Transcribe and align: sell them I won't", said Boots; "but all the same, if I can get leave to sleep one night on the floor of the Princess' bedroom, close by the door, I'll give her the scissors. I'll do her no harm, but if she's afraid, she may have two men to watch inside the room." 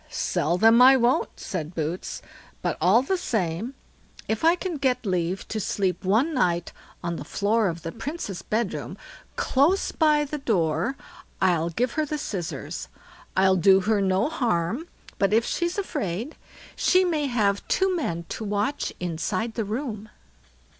sell 0.09 0.57
them 0.57 0.81
I 0.81 0.97
won't", 0.97 1.39
said 1.39 1.75
Boots; 1.75 2.23
"but 2.63 2.75
all 2.81 3.03
the 3.03 3.17
same, 3.19 3.75
if 4.27 4.43
I 4.43 4.55
can 4.55 4.77
get 4.77 5.05
leave 5.05 5.47
to 5.49 5.59
sleep 5.59 6.03
one 6.03 6.33
night 6.33 6.73
on 7.03 7.17
the 7.17 7.23
floor 7.23 7.67
of 7.67 7.83
the 7.83 7.91
Princess' 7.91 8.41
bedroom, 8.41 8.97
close 9.35 9.91
by 9.91 10.23
the 10.25 10.39
door, 10.39 10.97
I'll 11.39 11.69
give 11.69 11.91
her 11.91 12.05
the 12.07 12.17
scissors. 12.17 12.87
I'll 13.37 13.57
do 13.57 13.81
her 13.81 14.01
no 14.01 14.27
harm, 14.27 14.87
but 15.19 15.33
if 15.33 15.45
she's 15.45 15.77
afraid, 15.77 16.35
she 16.75 17.05
may 17.05 17.27
have 17.27 17.67
two 17.67 17.95
men 17.95 18.25
to 18.29 18.43
watch 18.43 18.91
inside 18.99 19.53
the 19.53 19.65
room." 19.65 20.09